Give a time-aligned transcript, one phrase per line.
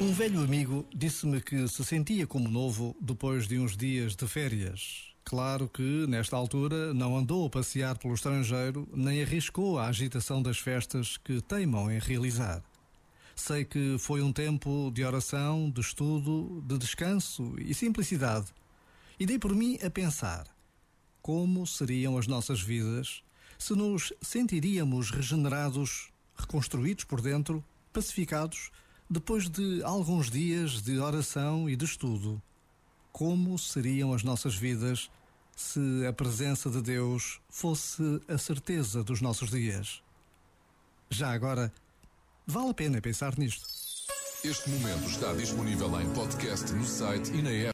[0.00, 5.14] Um velho amigo disse-me que se sentia como novo depois de uns dias de férias.
[5.24, 10.58] Claro que, nesta altura, não andou a passear pelo estrangeiro nem arriscou a agitação das
[10.58, 12.62] festas que teimam em realizar.
[13.36, 18.46] Sei que foi um tempo de oração, de estudo, de descanso e simplicidade.
[19.18, 20.44] E dei por mim a pensar:
[21.22, 23.22] como seriam as nossas vidas
[23.58, 28.70] se nos sentiríamos regenerados, reconstruídos por dentro, pacificados?
[29.08, 32.40] Depois de alguns dias de oração e de estudo,
[33.12, 35.10] como seriam as nossas vidas
[35.54, 40.02] se a presença de Deus fosse a certeza dos nossos dias?
[41.10, 41.72] Já agora,
[42.46, 43.68] vale a pena pensar nisto.
[44.42, 47.72] Este momento está disponível em podcast no site e na app.